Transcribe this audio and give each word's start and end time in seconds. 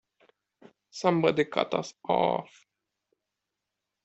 Somebody 0.89 1.45
cut 1.45 1.75
us 1.75 1.93
off! 2.09 2.65